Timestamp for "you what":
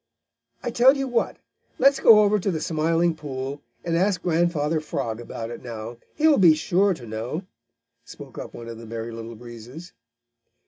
0.97-1.37